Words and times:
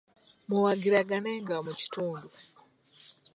Muwagiraganenga 0.47 1.55
mu 1.65 1.71
kitundu. 1.79 2.29